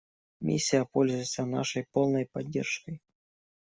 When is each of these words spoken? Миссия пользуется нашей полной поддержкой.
Миссия 0.39 0.83
пользуется 0.83 1.45
нашей 1.45 1.83
полной 1.91 2.25
поддержкой. 2.25 3.03